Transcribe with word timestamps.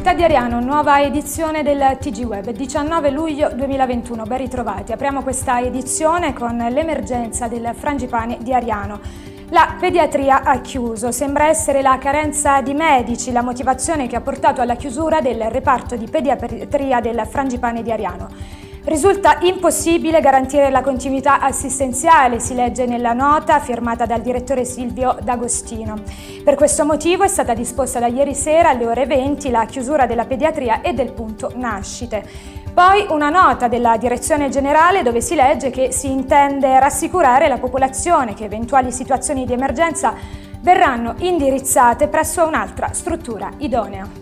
città 0.00 0.14
di 0.14 0.24
Ariano, 0.24 0.60
nuova 0.60 1.02
edizione 1.02 1.62
del 1.62 1.98
TG 2.00 2.24
Web, 2.24 2.48
19 2.52 3.10
luglio 3.10 3.50
2021, 3.52 4.22
ben 4.22 4.38
ritrovati. 4.38 4.92
Apriamo 4.92 5.22
questa 5.22 5.60
edizione 5.60 6.32
con 6.32 6.56
l'emergenza 6.56 7.48
del 7.48 7.72
frangipane 7.74 8.38
di 8.40 8.54
Ariano. 8.54 8.98
La 9.50 9.76
pediatria 9.78 10.42
ha 10.42 10.58
chiuso, 10.62 11.12
sembra 11.12 11.48
essere 11.48 11.82
la 11.82 11.98
carenza 11.98 12.62
di 12.62 12.72
medici 12.72 13.30
la 13.30 13.42
motivazione 13.42 14.06
che 14.06 14.16
ha 14.16 14.22
portato 14.22 14.62
alla 14.62 14.76
chiusura 14.76 15.20
del 15.20 15.50
reparto 15.50 15.96
di 15.96 16.08
pediatria 16.08 17.00
del 17.00 17.26
frangipane 17.28 17.82
di 17.82 17.92
Ariano. 17.92 18.28
Risulta 18.84 19.36
impossibile 19.42 20.20
garantire 20.20 20.70
la 20.70 20.80
continuità 20.80 21.40
assistenziale, 21.40 22.40
si 22.40 22.54
legge 22.54 22.86
nella 22.86 23.12
nota 23.12 23.60
firmata 23.60 24.06
dal 24.06 24.22
direttore 24.22 24.64
Silvio 24.64 25.18
D'Agostino. 25.20 25.96
Per 26.42 26.54
questo 26.54 26.86
motivo 26.86 27.22
è 27.22 27.28
stata 27.28 27.52
disposta 27.52 27.98
da 27.98 28.06
ieri 28.06 28.34
sera 28.34 28.70
alle 28.70 28.86
ore 28.86 29.04
20 29.04 29.50
la 29.50 29.66
chiusura 29.66 30.06
della 30.06 30.24
pediatria 30.24 30.80
e 30.80 30.94
del 30.94 31.12
punto 31.12 31.52
nascite. 31.56 32.26
Poi 32.72 33.04
una 33.10 33.28
nota 33.28 33.68
della 33.68 33.98
direzione 33.98 34.48
generale 34.48 35.02
dove 35.02 35.20
si 35.20 35.34
legge 35.34 35.68
che 35.68 35.92
si 35.92 36.10
intende 36.10 36.80
rassicurare 36.80 37.48
la 37.48 37.58
popolazione 37.58 38.32
che 38.32 38.44
eventuali 38.44 38.92
situazioni 38.92 39.44
di 39.44 39.52
emergenza 39.52 40.14
verranno 40.60 41.16
indirizzate 41.18 42.08
presso 42.08 42.46
un'altra 42.46 42.92
struttura 42.92 43.50
idonea. 43.58 44.19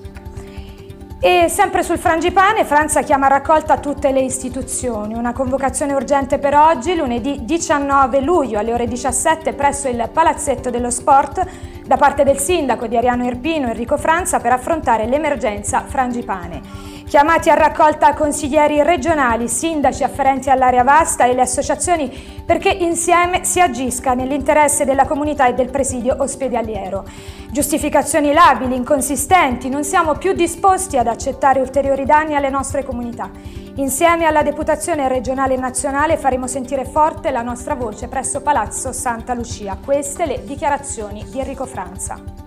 E 1.21 1.49
sempre 1.49 1.83
sul 1.83 1.99
frangipane, 1.99 2.65
Franza 2.65 3.03
chiama 3.03 3.27
a 3.27 3.31
raccolta 3.31 3.79
tutte 3.79 4.13
le 4.13 4.21
istituzioni. 4.21 5.15
Una 5.15 5.33
convocazione 5.33 5.93
urgente 5.93 6.39
per 6.39 6.55
oggi, 6.55 6.95
lunedì 6.95 7.45
19 7.45 8.21
luglio 8.21 8.61
alle 8.61 8.73
ore 8.73 8.87
17 8.87 9.53
presso 9.55 9.89
il 9.89 10.09
Palazzetto 10.13 10.71
dello 10.71 10.91
Sport 10.91 11.45
da 11.85 11.97
parte 11.97 12.23
del 12.23 12.39
sindaco 12.39 12.87
di 12.87 12.97
Ariano 12.97 13.25
Irpino 13.25 13.67
Enrico 13.67 13.97
Franza 13.97 14.39
per 14.39 14.53
affrontare 14.53 15.07
l'emergenza 15.07 15.83
frangipane. 15.85 16.63
Chiamati 17.09 17.49
a 17.49 17.55
raccolta 17.55 18.13
consiglieri 18.13 18.83
regionali, 18.83 19.49
sindaci 19.49 20.05
afferenti 20.05 20.51
all'area 20.51 20.83
vasta 20.83 21.25
e 21.25 21.33
le 21.33 21.41
associazioni 21.41 22.13
perché 22.45 22.69
insieme 22.69 23.47
si 23.47 23.63
agisca 23.63 24.13
nell'interesse 24.13 24.85
della 24.85 25.07
comunità 25.07 25.47
e 25.47 25.55
del 25.55 25.71
presidio 25.71 26.17
ospedaliero. 26.19 27.07
Giustificazioni 27.51 28.35
labili, 28.35 28.77
inconsistenti, 28.77 29.71
non 29.71 29.85
siamo 29.85 30.17
più 30.17 30.35
disposti 30.35 30.99
ad 30.99 31.07
accettare 31.07 31.61
ulteriori 31.61 32.05
danni 32.05 32.35
alle 32.35 32.51
nostre 32.51 32.85
comunità. 32.85 33.31
Insieme 33.77 34.27
alla 34.27 34.43
Deputazione 34.43 35.09
regionale 35.09 35.55
e 35.55 35.59
nazionale 35.59 36.19
faremo 36.19 36.47
sentire 36.47 36.85
forte 36.85 37.31
la 37.31 37.41
nostra 37.41 37.75
voce 37.75 38.09
presso 38.09 38.43
Palazzo 38.43 38.93
Santa 38.93 39.33
Lucia. 39.33 39.79
Queste 39.83 40.27
le 40.27 40.45
dichiarazioni 40.45 41.25
di 41.31 41.39
Enrico 41.39 41.65
Franza. 41.65 42.38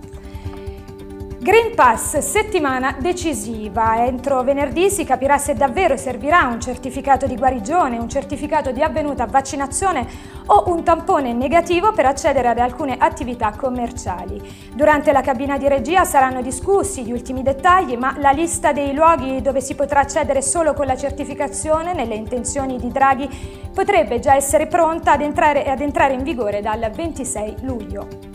Green 1.42 1.74
Pass, 1.74 2.18
settimana 2.18 2.94
decisiva. 3.00 4.06
Entro 4.06 4.44
venerdì 4.44 4.88
si 4.90 5.02
capirà 5.04 5.38
se 5.38 5.54
davvero 5.54 5.96
servirà 5.96 6.46
un 6.46 6.60
certificato 6.60 7.26
di 7.26 7.34
guarigione, 7.34 7.98
un 7.98 8.08
certificato 8.08 8.70
di 8.70 8.80
avvenuta 8.80 9.26
vaccinazione 9.26 10.06
o 10.46 10.70
un 10.70 10.84
tampone 10.84 11.32
negativo 11.32 11.90
per 11.90 12.06
accedere 12.06 12.46
ad 12.46 12.58
alcune 12.58 12.94
attività 12.96 13.52
commerciali. 13.56 14.40
Durante 14.72 15.10
la 15.10 15.20
cabina 15.20 15.58
di 15.58 15.66
regia 15.66 16.04
saranno 16.04 16.42
discussi 16.42 17.02
gli 17.02 17.10
ultimi 17.10 17.42
dettagli, 17.42 17.96
ma 17.96 18.14
la 18.18 18.30
lista 18.30 18.70
dei 18.70 18.94
luoghi 18.94 19.42
dove 19.42 19.60
si 19.60 19.74
potrà 19.74 19.98
accedere 19.98 20.42
solo 20.42 20.74
con 20.74 20.86
la 20.86 20.96
certificazione 20.96 21.92
nelle 21.92 22.14
intenzioni 22.14 22.78
di 22.78 22.92
Draghi 22.92 23.28
potrebbe 23.74 24.20
già 24.20 24.36
essere 24.36 24.68
pronta 24.68 25.10
ad 25.10 25.22
entrare, 25.22 25.64
ad 25.64 25.80
entrare 25.80 26.12
in 26.12 26.22
vigore 26.22 26.60
dal 26.60 26.88
26 26.88 27.56
luglio. 27.62 28.31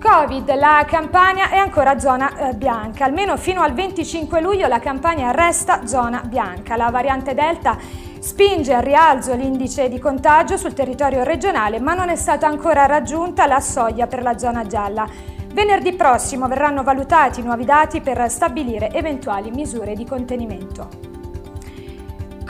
Covid, 0.00 0.54
la 0.54 0.86
Campania 0.86 1.50
è 1.50 1.58
ancora 1.58 1.98
zona 1.98 2.48
eh, 2.48 2.54
bianca, 2.54 3.04
almeno 3.04 3.36
fino 3.36 3.60
al 3.60 3.74
25 3.74 4.40
luglio 4.40 4.66
la 4.66 4.78
Campania 4.78 5.30
resta 5.30 5.86
zona 5.86 6.22
bianca. 6.24 6.74
La 6.76 6.88
variante 6.88 7.34
Delta 7.34 7.76
spinge 8.18 8.72
al 8.72 8.82
rialzo 8.82 9.34
l'indice 9.34 9.90
di 9.90 9.98
contagio 9.98 10.56
sul 10.56 10.72
territorio 10.72 11.22
regionale, 11.22 11.80
ma 11.80 11.92
non 11.92 12.08
è 12.08 12.16
stata 12.16 12.46
ancora 12.46 12.86
raggiunta 12.86 13.46
la 13.46 13.60
soglia 13.60 14.06
per 14.06 14.22
la 14.22 14.38
zona 14.38 14.66
gialla. 14.66 15.06
Venerdì 15.52 15.92
prossimo 15.92 16.48
verranno 16.48 16.82
valutati 16.82 17.42
nuovi 17.42 17.66
dati 17.66 18.00
per 18.00 18.30
stabilire 18.30 18.90
eventuali 18.92 19.50
misure 19.50 19.94
di 19.94 20.06
contenimento. 20.06 21.09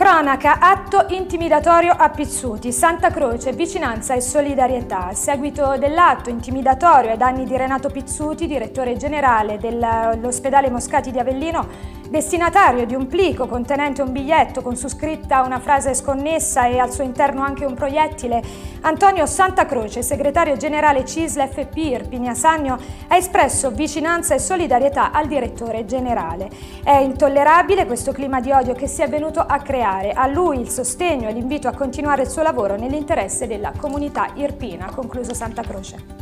Cronaca, 0.01 0.61
atto 0.61 1.05
intimidatorio 1.11 1.93
a 1.93 2.09
Pizzuti, 2.09 2.73
Santa 2.73 3.11
Croce, 3.11 3.53
vicinanza 3.53 4.15
e 4.15 4.23
solidarietà. 4.23 5.09
A 5.09 5.13
seguito 5.13 5.77
dell'atto 5.77 6.31
intimidatorio 6.31 7.11
ai 7.11 7.19
danni 7.19 7.45
di 7.45 7.55
Renato 7.55 7.91
Pizzuti, 7.91 8.47
direttore 8.47 8.97
generale 8.97 9.59
dell'ospedale 9.59 10.71
Moscati 10.71 11.11
di 11.11 11.19
Avellino, 11.19 11.99
destinatario 12.11 12.87
di 12.87 12.97
un 12.97 13.07
plico 13.07 13.47
contenente 13.47 14.03
un 14.03 14.11
biglietto 14.11 14.63
con 14.63 14.75
su 14.75 14.89
scritta 14.89 15.43
una 15.43 15.61
frase 15.61 15.95
sconnessa 15.95 16.67
e 16.67 16.79
al 16.79 16.91
suo 16.93 17.05
interno 17.05 17.43
anche 17.43 17.65
un 17.65 17.75
proiettile, 17.75 18.43
Antonio 18.81 19.27
Santa 19.27 19.65
Croce, 19.65 20.03
segretario 20.03 20.57
generale 20.57 21.05
CISL 21.05 21.49
FP 21.49 21.77
Irpinia 21.77 22.35
Sagno, 22.35 22.77
ha 23.07 23.17
espresso 23.17 23.71
vicinanza 23.71 24.35
e 24.35 24.41
solidarietà 24.41 25.13
al 25.13 25.29
direttore 25.29 25.85
generale. 25.85 26.51
È 26.83 26.97
intollerabile 26.97 27.87
questo 27.87 28.11
clima 28.11 28.41
di 28.41 28.51
odio 28.51 28.75
che 28.75 28.89
si 28.89 29.03
è 29.03 29.09
venuto 29.09 29.39
a 29.39 29.59
creare. 29.61 30.11
A 30.11 30.27
lui 30.27 30.59
il 30.59 30.69
sostegno 30.69 31.29
e 31.29 31.33
l'invito 31.33 31.69
a 31.69 31.73
continuare 31.73 32.23
il 32.23 32.29
suo 32.29 32.43
lavoro 32.43 32.75
nell'interesse 32.75 33.47
della 33.47 33.73
comunità 33.77 34.33
irpina, 34.35 34.87
ha 34.87 34.93
concluso 34.93 35.33
Santa 35.33 35.63
Croce. 35.63 36.20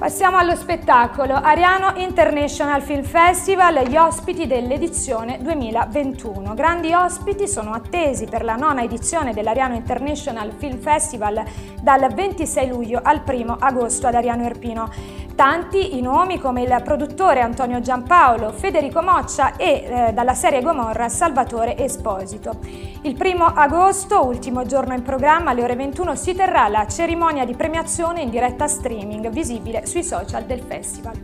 Passiamo 0.00 0.38
allo 0.38 0.56
spettacolo. 0.56 1.34
Ariano 1.34 1.92
International 1.96 2.80
Film 2.80 3.02
Festival, 3.02 3.86
gli 3.86 3.98
ospiti 3.98 4.46
dell'edizione 4.46 5.36
2021. 5.42 6.54
Grandi 6.54 6.94
ospiti 6.94 7.46
sono 7.46 7.74
attesi 7.74 8.24
per 8.24 8.42
la 8.42 8.54
nona 8.54 8.82
edizione 8.82 9.34
dell'Ariano 9.34 9.74
International 9.74 10.52
Film 10.56 10.78
Festival 10.78 11.44
dal 11.82 12.14
26 12.14 12.68
luglio 12.68 13.00
al 13.02 13.20
1 13.26 13.58
agosto 13.60 14.06
ad 14.06 14.14
Ariano 14.14 14.46
Irpino. 14.46 14.90
Tanti 15.40 15.96
i 15.96 16.02
nomi 16.02 16.38
come 16.38 16.60
il 16.60 16.82
produttore 16.84 17.40
Antonio 17.40 17.80
Giampaolo, 17.80 18.52
Federico 18.52 19.00
Moccia 19.00 19.56
e 19.56 19.86
eh, 20.08 20.12
dalla 20.12 20.34
serie 20.34 20.60
Gomorra 20.60 21.08
Salvatore 21.08 21.78
Esposito. 21.78 22.58
Il 23.04 23.14
primo 23.14 23.46
agosto, 23.46 24.22
ultimo 24.22 24.66
giorno 24.66 24.92
in 24.92 25.00
programma, 25.00 25.52
alle 25.52 25.62
ore 25.62 25.76
21 25.76 26.14
si 26.14 26.34
terrà 26.34 26.68
la 26.68 26.86
cerimonia 26.86 27.46
di 27.46 27.54
premiazione 27.54 28.20
in 28.20 28.28
diretta 28.28 28.68
streaming 28.68 29.30
visibile 29.30 29.86
sui 29.86 30.04
social 30.04 30.44
del 30.44 30.60
festival. 30.60 31.18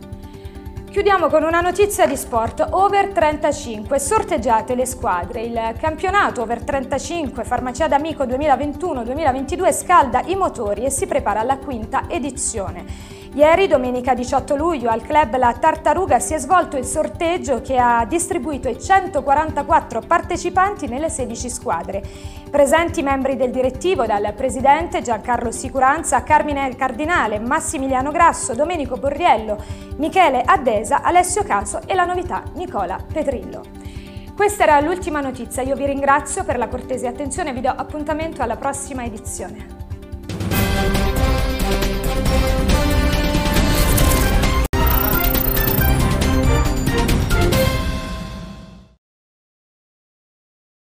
Chiudiamo 0.89 1.27
con 1.27 1.43
una 1.43 1.61
notizia 1.61 2.07
di 2.07 2.17
sport. 2.17 2.69
Over 2.71 3.09
35, 3.09 3.99
sorteggiate 3.99 4.73
le 4.73 4.87
squadre. 4.87 5.41
Il 5.41 5.75
campionato 5.79 6.41
Over 6.41 6.63
35 6.63 7.43
Farmacia 7.43 7.87
d'Amico 7.87 8.23
2021-2022 8.23 9.71
scalda 9.71 10.23
i 10.25 10.35
motori 10.35 10.85
e 10.85 10.89
si 10.89 11.05
prepara 11.05 11.41
alla 11.41 11.59
quinta 11.59 12.05
edizione. 12.07 13.17
Ieri, 13.33 13.67
domenica 13.67 14.13
18 14.13 14.55
luglio, 14.55 14.89
al 14.89 15.01
club 15.01 15.35
La 15.37 15.53
Tartaruga 15.53 16.17
si 16.19 16.33
è 16.33 16.39
svolto 16.39 16.77
il 16.77 16.85
sorteggio 16.85 17.61
che 17.61 17.77
ha 17.77 18.05
distribuito 18.05 18.69
i 18.69 18.81
144 18.81 20.01
partecipanti 20.01 20.87
nelle 20.87 21.09
16 21.09 21.49
squadre. 21.49 22.01
Presenti 22.49 23.03
membri 23.03 23.35
del 23.35 23.51
direttivo 23.51 24.05
dal 24.05 24.33
presidente 24.33 25.01
Giancarlo 25.01 25.51
Sicuranza, 25.51 26.23
Carmine 26.23 26.75
Cardinale, 26.75 27.39
Massimiliano 27.39 28.11
Grasso, 28.11 28.55
Domenico 28.55 28.97
Borriello, 28.97 29.61
Michele 29.97 30.41
Addesa, 30.43 31.01
Alessio 31.01 31.43
Caso 31.43 31.81
e 31.85 31.93
la 31.93 32.05
novità 32.05 32.43
Nicola 32.53 32.97
Pedrillo. 33.11 33.61
Questa 34.35 34.63
era 34.63 34.79
l'ultima 34.79 35.19
notizia, 35.19 35.63
io 35.63 35.75
vi 35.75 35.85
ringrazio 35.85 36.43
per 36.43 36.57
la 36.57 36.67
cortese 36.67 37.07
attenzione 37.07 37.49
e 37.49 37.53
vi 37.53 37.61
do 37.61 37.69
appuntamento 37.69 38.41
alla 38.41 38.55
prossima 38.55 39.03
edizione. 39.03 39.76